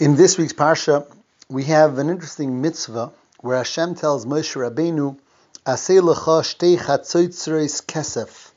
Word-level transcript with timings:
In 0.00 0.16
this 0.16 0.38
week's 0.38 0.54
parsha, 0.54 1.06
we 1.50 1.64
have 1.64 1.98
an 1.98 2.08
interesting 2.08 2.62
mitzvah 2.62 3.12
where 3.40 3.58
Hashem 3.58 3.96
tells 3.96 4.24
Moshe 4.24 4.56
Rabbeinu, 4.56 5.18
"Aseh 5.66 6.00
lecha 6.00 6.40
shtei 6.40 6.78
kesef," 7.84 8.50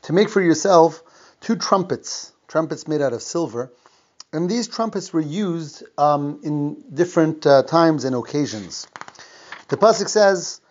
to 0.00 0.12
make 0.14 0.30
for 0.30 0.40
yourself 0.40 1.02
two 1.42 1.56
trumpets, 1.56 2.32
trumpets 2.48 2.88
made 2.88 3.02
out 3.02 3.12
of 3.12 3.20
silver, 3.20 3.70
and 4.32 4.48
these 4.48 4.68
trumpets 4.68 5.12
were 5.12 5.20
used 5.20 5.82
um, 5.98 6.40
in 6.42 6.82
different 6.94 7.46
uh, 7.46 7.62
times 7.64 8.06
and 8.06 8.16
occasions. 8.16 8.86
The 9.68 9.76
pasuk 9.76 10.08
says, 10.08 10.62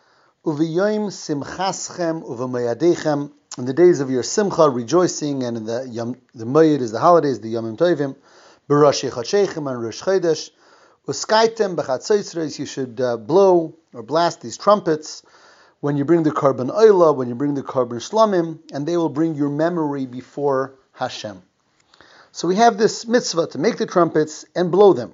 "Uviyoim 0.44 1.12
simchaschem 1.12 2.24
uvemayadechem." 2.28 3.30
In 3.60 3.66
the 3.66 3.74
days 3.74 4.00
of 4.00 4.10
your 4.10 4.24
simcha, 4.24 4.72
rejoicing, 4.72 5.44
and 5.44 5.56
in 5.56 5.66
the 5.66 5.88
yom, 5.88 6.16
the 6.34 6.46
mayid 6.46 6.82
is 6.82 6.92
the 6.92 7.00
holidays, 7.00 7.42
the 7.42 7.54
yomim 7.54 7.78
tovim. 7.78 8.16
B'Rosh 8.68 9.08
Chodshechem 9.12 9.70
and 9.70 9.84
Rosh 9.84 10.02
Chodesh. 10.02 10.50
Uskaitem 11.08 11.76
b'chatzotzreis, 11.76 12.58
you 12.58 12.66
should 12.66 13.00
uh, 13.00 13.16
blow 13.16 13.76
or 13.94 14.02
blast 14.02 14.42
these 14.42 14.58
trumpets 14.58 15.22
when 15.82 15.98
you 15.98 16.04
bring 16.04 16.24
the 16.24 16.32
korban 16.32 16.76
oila, 16.76 17.16
when 17.16 17.30
you 17.30 17.36
bring 17.36 17.54
the 17.54 17.62
korban 17.62 18.00
shlamim, 18.00 18.58
and 18.74 18.88
they 18.88 18.98
will 18.98 19.10
bring 19.10 19.36
your 19.36 19.50
memory 19.50 20.08
before 20.08 20.74
Hashem. 20.94 21.44
So 22.32 22.48
we 22.48 22.56
have 22.56 22.80
this 22.80 23.06
mitzvah 23.06 23.48
to 23.48 23.60
make 23.60 23.78
the 23.78 23.86
trumpets 23.86 24.46
and 24.56 24.72
blow 24.72 24.94
them. 24.94 25.14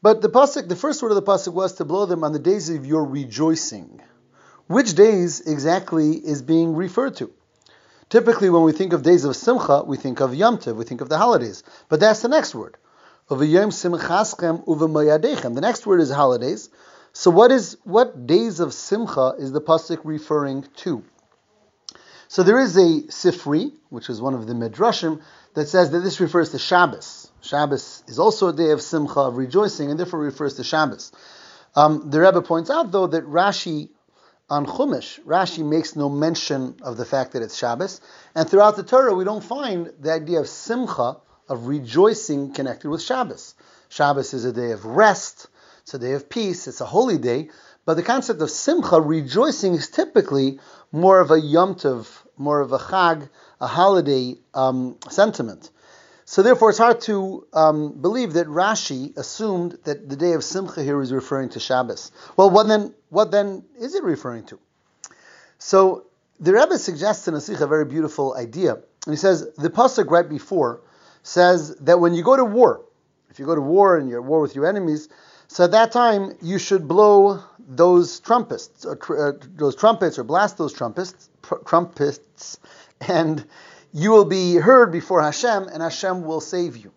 But 0.00 0.22
the 0.22 0.30
pasuk, 0.30 0.66
the 0.66 0.74
first 0.74 1.02
word 1.02 1.10
of 1.10 1.16
the 1.16 1.22
pasuk 1.22 1.52
was 1.52 1.74
to 1.74 1.84
blow 1.84 2.06
them 2.06 2.24
on 2.24 2.32
the 2.32 2.38
days 2.38 2.70
of 2.70 2.86
your 2.86 3.04
rejoicing. 3.04 4.00
Which 4.66 4.94
days 4.94 5.42
exactly 5.42 6.12
is 6.12 6.40
being 6.40 6.74
referred 6.74 7.16
to? 7.16 7.30
Typically, 8.12 8.50
when 8.50 8.62
we 8.62 8.72
think 8.72 8.92
of 8.92 9.02
days 9.02 9.24
of 9.24 9.34
Simcha, 9.34 9.84
we 9.86 9.96
think 9.96 10.20
of 10.20 10.34
Yom 10.34 10.58
Tov, 10.58 10.76
we 10.76 10.84
think 10.84 11.00
of 11.00 11.08
the 11.08 11.16
holidays. 11.16 11.62
But 11.88 11.98
that's 11.98 12.20
the 12.20 12.28
next 12.28 12.54
word. 12.54 12.76
The 13.30 13.38
next 15.62 15.86
word 15.86 15.98
is 15.98 16.10
holidays. 16.10 16.68
So 17.14 17.30
what 17.30 17.50
is 17.50 17.78
what 17.84 18.26
days 18.26 18.60
of 18.60 18.74
Simcha 18.74 19.36
is 19.38 19.52
the 19.52 19.62
pasuk 19.62 20.00
referring 20.04 20.66
to? 20.84 21.02
So 22.28 22.42
there 22.42 22.58
is 22.58 22.76
a 22.76 23.00
Sifri, 23.08 23.72
which 23.88 24.10
is 24.10 24.20
one 24.20 24.34
of 24.34 24.46
the 24.46 24.52
Midrashim, 24.52 25.22
that 25.54 25.68
says 25.68 25.90
that 25.92 26.00
this 26.00 26.20
refers 26.20 26.50
to 26.50 26.58
Shabbos. 26.58 27.32
Shabbos 27.40 28.04
is 28.06 28.18
also 28.18 28.48
a 28.48 28.52
day 28.52 28.72
of 28.72 28.82
Simcha, 28.82 29.20
of 29.20 29.38
rejoicing, 29.38 29.90
and 29.90 29.98
therefore 29.98 30.20
refers 30.20 30.56
to 30.56 30.64
Shabbos. 30.64 31.12
Um, 31.74 32.10
the 32.10 32.20
Rebbe 32.20 32.42
points 32.42 32.68
out, 32.68 32.92
though, 32.92 33.06
that 33.06 33.24
Rashi 33.24 33.88
on 34.52 34.66
Chumash, 34.66 35.18
Rashi 35.20 35.64
makes 35.64 35.96
no 35.96 36.10
mention 36.10 36.76
of 36.82 36.98
the 36.98 37.06
fact 37.06 37.32
that 37.32 37.40
it's 37.40 37.56
Shabbos, 37.56 38.02
and 38.34 38.46
throughout 38.46 38.76
the 38.76 38.82
Torah 38.82 39.14
we 39.14 39.24
don't 39.24 39.42
find 39.42 39.90
the 39.98 40.12
idea 40.12 40.40
of 40.40 40.46
simcha, 40.46 41.16
of 41.48 41.68
rejoicing 41.68 42.52
connected 42.52 42.90
with 42.90 43.00
Shabbos. 43.00 43.54
Shabbos 43.88 44.34
is 44.34 44.44
a 44.44 44.52
day 44.52 44.72
of 44.72 44.84
rest, 44.84 45.46
it's 45.80 45.94
a 45.94 45.98
day 45.98 46.12
of 46.12 46.28
peace, 46.28 46.68
it's 46.68 46.82
a 46.82 46.86
holy 46.86 47.16
day, 47.16 47.48
but 47.86 47.94
the 47.94 48.02
concept 48.02 48.42
of 48.42 48.50
simcha, 48.50 49.00
rejoicing, 49.00 49.72
is 49.72 49.88
typically 49.88 50.60
more 50.92 51.20
of 51.20 51.30
a 51.30 51.40
yom 51.40 51.74
tov, 51.74 52.06
more 52.36 52.60
of 52.60 52.72
a 52.72 52.78
chag, 52.78 53.30
a 53.58 53.66
holiday 53.66 54.36
um, 54.52 54.98
sentiment. 55.08 55.70
So 56.24 56.42
therefore, 56.42 56.70
it's 56.70 56.78
hard 56.78 57.00
to 57.02 57.46
um, 57.52 57.92
believe 58.00 58.34
that 58.34 58.46
Rashi 58.46 59.16
assumed 59.16 59.78
that 59.84 60.08
the 60.08 60.16
day 60.16 60.32
of 60.32 60.44
Simcha 60.44 60.82
here 60.82 61.00
is 61.02 61.12
referring 61.12 61.50
to 61.50 61.60
Shabbos. 61.60 62.12
Well, 62.36 62.50
what 62.50 62.68
then? 62.68 62.94
What 63.10 63.30
then 63.30 63.64
is 63.78 63.94
it 63.94 64.04
referring 64.04 64.44
to? 64.46 64.58
So 65.58 66.06
the 66.40 66.52
Rebbe 66.52 66.78
suggests 66.78 67.28
in 67.28 67.34
a 67.34 67.38
sicha 67.38 67.68
very 67.68 67.84
beautiful 67.84 68.34
idea, 68.34 68.74
and 68.74 69.14
he 69.14 69.16
says 69.16 69.48
the 69.56 69.70
pasuk 69.70 70.10
right 70.10 70.28
before 70.28 70.80
says 71.22 71.76
that 71.76 72.00
when 72.00 72.14
you 72.14 72.24
go 72.24 72.36
to 72.36 72.44
war, 72.44 72.82
if 73.30 73.38
you 73.38 73.46
go 73.46 73.54
to 73.54 73.60
war 73.60 73.96
and 73.96 74.08
you're 74.08 74.20
at 74.20 74.24
war 74.24 74.40
with 74.40 74.54
your 74.54 74.66
enemies, 74.66 75.08
so 75.48 75.64
at 75.64 75.70
that 75.72 75.92
time 75.92 76.36
you 76.42 76.58
should 76.58 76.88
blow 76.88 77.42
those 77.68 78.20
trumpets, 78.20 78.84
or 78.84 78.96
tr- 78.96 79.16
uh, 79.16 79.32
those 79.56 79.76
trumpets, 79.76 80.18
or 80.18 80.24
blast 80.24 80.58
those 80.58 80.72
trumpets, 80.72 81.28
pr- 81.42 81.62
trumpets, 81.64 82.58
and 83.00 83.44
you 83.92 84.10
will 84.10 84.24
be 84.24 84.56
heard 84.56 84.90
before 84.90 85.22
Hashem, 85.22 85.68
and 85.68 85.82
Hashem 85.82 86.24
will 86.24 86.40
save 86.40 86.76
you. 86.76 86.92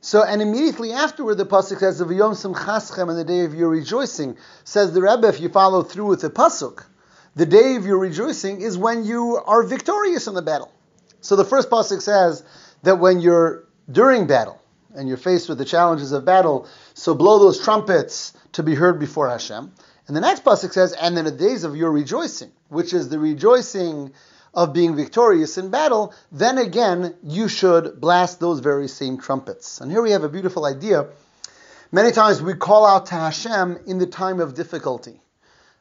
So, 0.00 0.22
and 0.22 0.40
immediately 0.40 0.92
afterward, 0.92 1.34
the 1.34 1.46
pasuk 1.46 1.80
says, 1.80 2.00
"V'yom 2.00 2.36
simchaschem," 2.36 3.08
on 3.08 3.16
the 3.16 3.24
day 3.24 3.44
of 3.44 3.54
your 3.54 3.68
rejoicing. 3.68 4.36
Says 4.62 4.92
the 4.92 5.02
Rebbe, 5.02 5.26
if 5.26 5.40
you 5.40 5.48
follow 5.48 5.82
through 5.82 6.06
with 6.06 6.20
the 6.20 6.30
pasuk, 6.30 6.84
the 7.34 7.46
day 7.46 7.74
of 7.74 7.84
your 7.84 7.98
rejoicing 7.98 8.60
is 8.60 8.78
when 8.78 9.04
you 9.04 9.36
are 9.44 9.64
victorious 9.64 10.28
in 10.28 10.34
the 10.34 10.42
battle. 10.42 10.70
So 11.22 11.34
the 11.34 11.44
first 11.44 11.70
pasuk 11.70 12.00
says 12.00 12.44
that 12.84 13.00
when 13.00 13.20
you're 13.20 13.64
during 13.90 14.28
battle 14.28 14.60
and 14.94 15.08
you're 15.08 15.16
faced 15.16 15.48
with 15.48 15.58
the 15.58 15.64
challenges 15.64 16.12
of 16.12 16.24
battle, 16.24 16.68
so 16.94 17.14
blow 17.14 17.40
those 17.40 17.58
trumpets 17.58 18.32
to 18.52 18.62
be 18.62 18.76
heard 18.76 19.00
before 19.00 19.28
Hashem. 19.28 19.72
And 20.06 20.16
the 20.16 20.20
next 20.20 20.44
pasuk 20.44 20.72
says, 20.72 20.92
"And 20.92 21.18
in 21.18 21.24
the 21.24 21.32
days 21.32 21.64
of 21.64 21.74
your 21.74 21.90
rejoicing," 21.90 22.52
which 22.68 22.94
is 22.94 23.08
the 23.08 23.18
rejoicing 23.18 24.12
of 24.56 24.72
being 24.72 24.96
victorious 24.96 25.58
in 25.58 25.70
battle, 25.70 26.14
then 26.32 26.56
again 26.56 27.14
you 27.22 27.46
should 27.46 28.00
blast 28.00 28.40
those 28.40 28.60
very 28.60 28.88
same 28.88 29.18
trumpets. 29.18 29.82
And 29.82 29.92
here 29.92 30.00
we 30.00 30.12
have 30.12 30.24
a 30.24 30.30
beautiful 30.30 30.64
idea. 30.64 31.08
Many 31.92 32.10
times 32.10 32.40
we 32.40 32.54
call 32.54 32.86
out 32.86 33.06
to 33.06 33.14
Hashem 33.14 33.78
in 33.86 33.98
the 33.98 34.06
time 34.06 34.40
of 34.40 34.54
difficulty, 34.54 35.20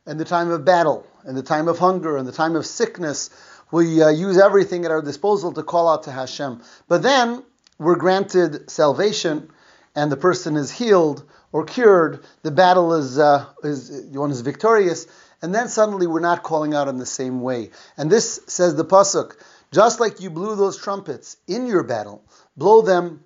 in 0.06 0.18
the 0.18 0.26
time 0.26 0.52
of 0.52 0.66
battle, 0.66 1.08
in 1.26 1.36
the 1.36 1.42
time 1.42 1.70
of 1.70 1.80
hunger, 1.80 2.18
in 2.18 2.26
the 2.26 2.34
time 2.34 2.58
of 2.58 2.66
sickness. 2.66 3.30
We 3.72 4.04
uh, 4.04 4.10
use 4.10 4.38
everything 4.38 4.84
at 4.84 4.92
our 4.92 5.02
disposal 5.02 5.54
to 5.54 5.64
call 5.64 5.88
out 5.88 6.04
to 6.04 6.12
Hashem. 6.12 6.62
But 6.90 7.02
then 7.02 7.44
we're 7.80 7.96
granted 7.96 8.70
salvation 8.70 9.50
and 9.96 10.12
the 10.12 10.18
person 10.18 10.58
is 10.58 10.70
healed 10.70 11.24
or 11.54 11.64
cured, 11.64 12.26
the 12.44 12.52
battle 12.52 12.94
is, 12.94 13.18
uh, 13.18 13.46
is 13.64 14.10
one 14.12 14.32
is 14.32 14.42
victorious, 14.42 15.08
and 15.46 15.54
then 15.54 15.68
suddenly 15.68 16.08
we're 16.08 16.22
not 16.22 16.42
calling 16.42 16.74
out 16.74 16.88
in 16.88 16.98
the 16.98 17.06
same 17.06 17.40
way. 17.40 17.70
And 17.98 18.12
this 18.12 18.42
says 18.48 18.76
the 18.76 18.84
pasuk, 18.84 19.36
just 19.72 20.00
like 20.00 20.20
you 20.20 20.32
blew 20.32 20.56
those 20.56 20.76
trumpets 20.76 21.38
in 21.48 21.68
your 21.68 21.84
battle, 21.84 22.24
blow 22.58 22.82
them 22.82 23.24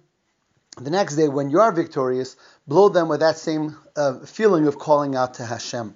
the 0.75 0.89
next 0.89 1.15
day 1.15 1.29
when 1.29 1.49
you 1.49 1.61
are 1.61 1.71
victorious, 1.71 2.35
blow 2.67 2.89
them 2.89 3.07
with 3.07 3.21
that 3.21 3.37
same 3.37 3.77
uh, 3.95 4.19
feeling 4.25 4.67
of 4.67 4.77
calling 4.77 5.15
out 5.15 5.35
to 5.35 5.45
Hashem. 5.45 5.95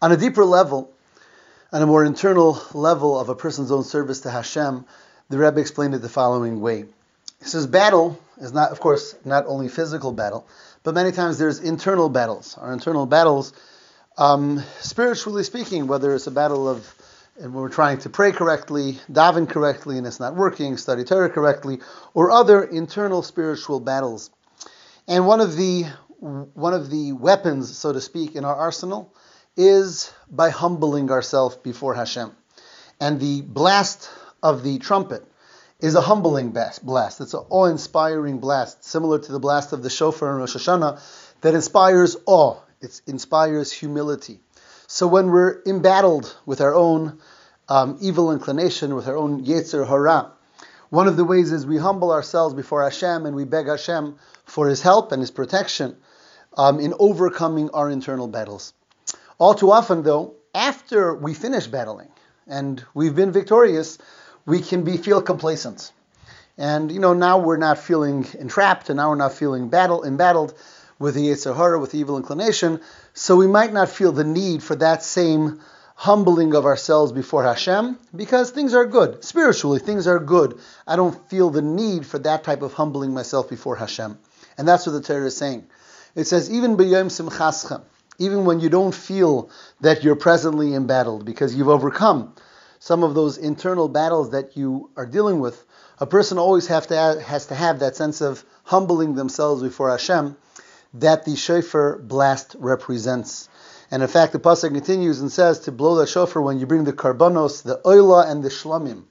On 0.00 0.12
a 0.12 0.16
deeper 0.16 0.44
level, 0.44 0.92
on 1.72 1.82
a 1.82 1.86
more 1.86 2.04
internal 2.04 2.62
level 2.72 3.18
of 3.18 3.28
a 3.28 3.34
person's 3.34 3.72
own 3.72 3.82
service 3.82 4.20
to 4.20 4.30
Hashem, 4.30 4.84
the 5.30 5.38
Rebbe 5.38 5.58
explained 5.60 5.96
it 5.96 5.98
the 5.98 6.08
following 6.08 6.60
way. 6.60 6.84
He 7.40 7.44
says, 7.44 7.66
battle 7.66 8.20
is 8.38 8.52
not, 8.52 8.70
of 8.70 8.78
course, 8.78 9.16
not 9.24 9.46
only 9.48 9.66
physical 9.66 10.12
battle, 10.12 10.46
but 10.84 10.94
many 10.94 11.10
times 11.10 11.38
there's 11.38 11.58
internal 11.58 12.08
battles. 12.08 12.56
Our 12.56 12.72
internal 12.72 13.06
battles 13.06 13.52
um, 14.16 14.62
spiritually 14.80 15.44
speaking, 15.44 15.86
whether 15.86 16.14
it's 16.14 16.26
a 16.26 16.30
battle 16.30 16.68
of 16.68 16.94
and 17.40 17.52
we're 17.52 17.68
trying 17.68 17.98
to 17.98 18.10
pray 18.10 18.30
correctly, 18.30 18.98
daven 19.10 19.48
correctly, 19.48 19.98
and 19.98 20.06
it's 20.06 20.20
not 20.20 20.36
working, 20.36 20.76
study 20.76 21.02
Torah 21.02 21.28
correctly, 21.28 21.80
or 22.12 22.30
other 22.30 22.62
internal 22.62 23.22
spiritual 23.22 23.80
battles. 23.80 24.30
And 25.08 25.26
one 25.26 25.40
of 25.40 25.56
the 25.56 25.84
one 26.20 26.72
of 26.72 26.90
the 26.90 27.12
weapons, 27.12 27.76
so 27.76 27.92
to 27.92 28.00
speak, 28.00 28.34
in 28.34 28.44
our 28.44 28.54
arsenal 28.54 29.12
is 29.56 30.12
by 30.30 30.50
humbling 30.50 31.10
ourselves 31.10 31.56
before 31.56 31.94
Hashem. 31.94 32.32
And 33.00 33.20
the 33.20 33.42
blast 33.42 34.08
of 34.42 34.62
the 34.62 34.78
trumpet 34.78 35.24
is 35.80 35.96
a 35.96 36.00
humbling 36.00 36.50
blast. 36.50 37.20
It's 37.20 37.34
an 37.34 37.44
awe-inspiring 37.50 38.38
blast, 38.38 38.84
similar 38.84 39.18
to 39.18 39.32
the 39.32 39.38
blast 39.38 39.72
of 39.72 39.82
the 39.82 39.90
shofar 39.90 40.30
in 40.30 40.36
Rosh 40.36 40.56
Hashanah, 40.56 41.00
that 41.42 41.54
inspires 41.54 42.16
awe 42.24 42.58
it 42.84 43.00
inspires 43.06 43.72
humility. 43.72 44.38
So 44.86 45.06
when 45.08 45.30
we're 45.30 45.62
embattled 45.66 46.36
with 46.46 46.60
our 46.60 46.74
own 46.74 47.18
um, 47.68 47.96
evil 48.00 48.30
inclination, 48.30 48.94
with 48.94 49.08
our 49.08 49.16
own 49.16 49.44
yetzer 49.44 49.86
hara, 49.86 50.30
one 50.90 51.08
of 51.08 51.16
the 51.16 51.24
ways 51.24 51.50
is 51.50 51.66
we 51.66 51.78
humble 51.78 52.12
ourselves 52.12 52.54
before 52.54 52.84
Hashem 52.84 53.26
and 53.26 53.34
we 53.34 53.44
beg 53.44 53.66
Hashem 53.66 54.16
for 54.44 54.68
His 54.68 54.82
help 54.82 55.10
and 55.10 55.20
His 55.20 55.30
protection 55.30 55.96
um, 56.56 56.78
in 56.78 56.94
overcoming 56.98 57.70
our 57.70 57.90
internal 57.90 58.28
battles. 58.28 58.74
All 59.38 59.54
too 59.54 59.72
often, 59.72 60.02
though, 60.02 60.34
after 60.54 61.14
we 61.14 61.34
finish 61.34 61.66
battling 61.66 62.10
and 62.46 62.84
we've 62.94 63.16
been 63.16 63.32
victorious, 63.32 63.98
we 64.46 64.60
can 64.60 64.84
be 64.84 64.96
feel 64.96 65.22
complacent. 65.22 65.90
And 66.56 66.92
you 66.92 67.00
know, 67.00 67.14
now 67.14 67.38
we're 67.38 67.56
not 67.56 67.78
feeling 67.78 68.26
entrapped, 68.38 68.88
and 68.88 68.98
now 68.98 69.08
we're 69.08 69.16
not 69.16 69.32
feeling 69.32 69.70
battle 69.70 70.04
embattled 70.04 70.54
with 70.98 71.14
the 71.14 71.28
Yetzer 71.28 71.56
Hara, 71.56 71.78
with 71.78 71.92
the 71.92 71.98
evil 71.98 72.16
inclination, 72.16 72.80
so 73.12 73.36
we 73.36 73.46
might 73.46 73.72
not 73.72 73.88
feel 73.88 74.12
the 74.12 74.24
need 74.24 74.62
for 74.62 74.76
that 74.76 75.02
same 75.02 75.60
humbling 75.96 76.54
of 76.54 76.66
ourselves 76.66 77.12
before 77.12 77.44
Hashem 77.44 77.98
because 78.14 78.50
things 78.50 78.74
are 78.74 78.84
good. 78.84 79.24
Spiritually, 79.24 79.78
things 79.78 80.06
are 80.06 80.18
good. 80.18 80.58
I 80.86 80.96
don't 80.96 81.28
feel 81.30 81.50
the 81.50 81.62
need 81.62 82.04
for 82.04 82.18
that 82.20 82.44
type 82.44 82.62
of 82.62 82.72
humbling 82.72 83.14
myself 83.14 83.48
before 83.48 83.76
Hashem. 83.76 84.18
And 84.58 84.66
that's 84.66 84.86
what 84.86 84.92
the 84.92 85.00
Torah 85.00 85.26
is 85.26 85.36
saying. 85.36 85.66
It 86.14 86.24
says, 86.24 86.50
even 86.50 86.76
b'yom 86.76 87.06
simchaschem, 87.06 87.82
even 88.18 88.44
when 88.44 88.60
you 88.60 88.68
don't 88.68 88.94
feel 88.94 89.50
that 89.80 90.04
you're 90.04 90.16
presently 90.16 90.74
embattled 90.74 91.24
because 91.24 91.54
you've 91.54 91.68
overcome 91.68 92.34
some 92.78 93.02
of 93.02 93.14
those 93.14 93.38
internal 93.38 93.88
battles 93.88 94.30
that 94.30 94.56
you 94.56 94.90
are 94.96 95.06
dealing 95.06 95.40
with, 95.40 95.64
a 95.98 96.06
person 96.06 96.38
always 96.38 96.66
have 96.66 96.86
to 96.88 97.22
has 97.24 97.46
to 97.46 97.54
have 97.54 97.78
that 97.80 97.96
sense 97.96 98.20
of 98.20 98.44
humbling 98.64 99.14
themselves 99.14 99.62
before 99.62 99.90
Hashem, 99.90 100.36
that 100.94 101.24
the 101.24 101.36
shofar 101.36 101.98
blast 101.98 102.56
represents. 102.58 103.48
And 103.90 104.02
in 104.02 104.08
fact, 104.08 104.32
the 104.32 104.38
pasuk 104.38 104.72
continues 104.72 105.20
and 105.20 105.30
says 105.30 105.60
to 105.60 105.72
blow 105.72 105.96
the 105.96 106.06
shofar 106.06 106.42
when 106.42 106.58
you 106.58 106.66
bring 106.66 106.84
the 106.84 106.92
karbanos, 106.92 107.62
the 107.62 107.80
oila, 107.84 108.30
and 108.30 108.42
the 108.42 108.48
shlamim. 108.48 109.04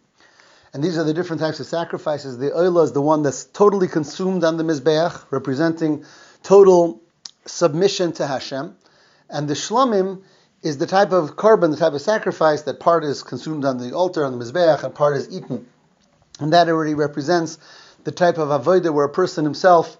And 0.74 0.84
these 0.84 0.98
are 0.98 1.04
the 1.04 1.14
different 1.14 1.42
types 1.42 1.60
of 1.60 1.68
sacrifices. 1.68 2.38
The 2.38 2.50
oila 2.50 2.86
is 2.86 2.94
the 2.94 3.02
one 3.02 3.22
that's 3.22 3.46
totally 3.46 3.88
consumed 3.88 4.44
on 4.44 4.58
the 4.58 4.64
mizbeach, 4.64 5.26
representing 5.30 6.06
total 6.42 7.02
submission 7.46 8.14
to 8.14 8.26
Hashem. 8.26 8.76
And 9.30 9.48
the 9.48 9.54
shlamim 9.54 10.24
is 10.64 10.78
the 10.78 10.88
type 10.88 11.12
of 11.12 11.36
korban, 11.36 11.72
the 11.72 11.78
type 11.78 11.94
of 11.94 12.02
sacrifice 12.02 12.64
that 12.64 12.80
part 12.80 13.04
is 13.04 13.22
consumed 13.22 13.66
on 13.66 13.78
the 13.78 13.94
altar, 13.94 14.26
on 14.26 14.38
the 14.38 14.44
mizbeach, 14.44 14.84
and 14.84 14.96
part 14.96 15.18
is 15.18 15.30
eaten. 15.30 15.68
And 16.40 16.54
that 16.54 16.68
already 16.70 16.96
represents 16.96 17.60
the 18.06 18.12
type 18.12 18.38
of 18.38 18.50
avodah 18.50 18.94
where 18.94 19.06
a 19.06 19.10
person 19.10 19.44
himself 19.44 19.98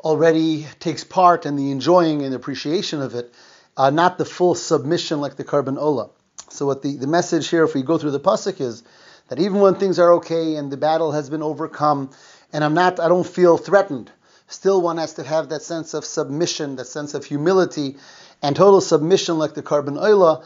already 0.00 0.66
takes 0.80 1.04
part 1.04 1.46
in 1.46 1.56
the 1.56 1.70
enjoying 1.70 2.22
and 2.22 2.34
appreciation 2.34 3.02
of 3.02 3.14
it, 3.14 3.32
uh, 3.76 3.90
not 3.90 4.18
the 4.18 4.24
full 4.24 4.54
submission 4.54 5.20
like 5.20 5.36
the 5.36 5.44
korban 5.44 5.78
ola. 5.78 6.10
So 6.50 6.66
what 6.66 6.82
the, 6.82 6.96
the 6.96 7.06
message 7.06 7.48
here, 7.48 7.64
if 7.64 7.74
we 7.74 7.82
go 7.82 7.98
through 7.98 8.12
the 8.12 8.20
pasuk, 8.20 8.60
is 8.60 8.82
that 9.28 9.38
even 9.38 9.60
when 9.60 9.74
things 9.74 9.98
are 9.98 10.12
okay 10.14 10.56
and 10.56 10.70
the 10.70 10.76
battle 10.76 11.12
has 11.12 11.28
been 11.28 11.42
overcome, 11.42 12.10
and 12.52 12.62
I'm 12.62 12.74
not, 12.74 13.00
I 13.00 13.08
don't 13.08 13.26
feel 13.26 13.58
threatened, 13.58 14.10
still 14.46 14.80
one 14.80 14.98
has 14.98 15.14
to 15.14 15.24
have 15.24 15.48
that 15.48 15.62
sense 15.62 15.94
of 15.94 16.04
submission, 16.04 16.76
that 16.76 16.86
sense 16.86 17.14
of 17.14 17.24
humility, 17.24 17.96
and 18.42 18.54
total 18.54 18.80
submission, 18.80 19.38
like 19.38 19.54
the 19.54 19.62
korban 19.62 19.98
oila, 19.98 20.44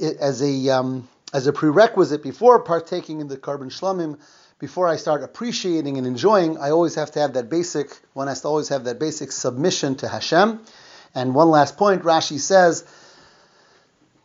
as 0.00 0.42
a 0.42 0.70
um, 0.70 1.08
as 1.32 1.46
a 1.46 1.52
prerequisite 1.52 2.22
before 2.22 2.60
partaking 2.60 3.20
in 3.20 3.28
the 3.28 3.36
korban 3.36 3.70
shlamim. 3.70 4.18
Before 4.58 4.86
I 4.86 4.96
start 4.96 5.22
appreciating 5.22 5.98
and 5.98 6.06
enjoying, 6.06 6.58
I 6.58 6.70
always 6.70 6.94
have 6.94 7.10
to 7.12 7.20
have 7.20 7.34
that 7.34 7.50
basic. 7.50 7.98
One 8.12 8.28
has 8.28 8.42
to 8.42 8.48
always 8.48 8.68
have 8.68 8.84
that 8.84 8.98
basic 8.98 9.32
submission 9.32 9.96
to 9.96 10.08
Hashem. 10.08 10.60
And 11.14 11.34
one 11.34 11.48
last 11.48 11.76
point, 11.76 12.02
Rashi 12.02 12.38
says 12.38 12.86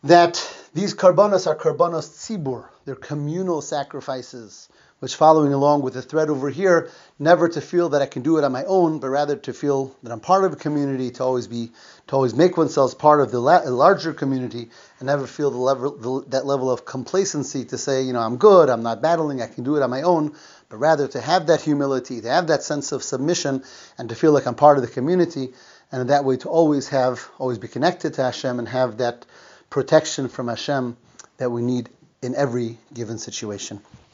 that 0.04 0.36
these 0.74 0.94
karbanos 0.94 1.48
are 1.48 1.56
karbanos 1.56 2.08
tzibur. 2.10 2.66
They're 2.86 2.96
communal 2.96 3.62
sacrifices, 3.62 4.69
which 5.00 5.16
following 5.16 5.54
along 5.54 5.82
with 5.82 5.94
the 5.94 6.02
thread 6.02 6.30
over 6.30 6.50
here, 6.50 6.90
never 7.18 7.48
to 7.48 7.62
feel 7.62 7.90
that 7.90 8.02
I 8.02 8.06
can 8.06 8.22
do 8.22 8.38
it 8.38 8.44
on 8.44 8.52
my 8.52 8.66
own, 8.66 9.00
but 9.00 9.10
rather 9.10 9.36
to 9.38 9.54
feel 9.54 9.96
that 10.04 10.12
I'm 10.12 10.20
part 10.20 10.44
of 10.44 10.54
a 10.54 10.56
community, 10.58 11.10
to 11.12 11.24
always 11.24 11.48
be, 11.48 11.72
to 12.08 12.16
always 12.16 12.36
make 12.36 12.58
oneself 12.58 12.98
part 12.98 13.22
of 13.22 13.32
the 13.32 13.40
la- 13.40 13.62
larger 13.62 14.14
community, 14.14 14.70
and 15.00 15.08
never 15.08 15.26
feel 15.26 15.52
the 15.52 15.58
level, 15.58 15.92
the, 15.92 16.30
that 16.30 16.46
level 16.46 16.70
of 16.70 16.86
complacency 16.86 17.64
to 17.66 17.78
say, 17.78 18.02
you 18.04 18.12
know, 18.12 18.20
I'm 18.20 18.38
good, 18.38 18.70
I'm 18.70 18.84
not 18.84 19.02
battling, 19.02 19.42
I 19.42 19.48
can 19.48 19.64
do 19.64 19.78
it 19.78 19.84
on 19.84 19.90
my 19.90 20.02
own, 20.02 20.36
but 20.68 20.78
rather 20.78 21.08
to 21.08 21.22
have 21.22 21.48
that 21.48 21.62
humility, 21.62 22.20
to 22.22 22.30
have 22.30 22.48
that 22.48 22.64
sense 22.64 22.92
of 22.92 23.02
submission, 23.02 23.64
and 23.98 24.10
to 24.10 24.16
feel 24.16 24.34
like 24.34 24.48
I'm 24.48 24.56
part 24.56 24.78
of 24.78 24.84
the 24.84 24.92
community, 24.92 25.54
and 25.92 26.02
in 26.02 26.08
that 26.08 26.26
way 26.26 26.36
to 26.38 26.50
always 26.50 26.90
have, 26.90 27.26
always 27.38 27.58
be 27.58 27.68
connected 27.68 28.16
to 28.16 28.24
Hashem 28.24 28.60
and 28.60 28.68
have 28.68 28.98
that 28.98 29.26
protection 29.70 30.28
from 30.28 30.50
Hashem 30.50 30.98
that 31.38 31.50
we 31.52 31.62
need 31.62 31.90
in 32.22 32.36
every 32.36 32.78
given 32.94 33.18
situation. 33.18 33.82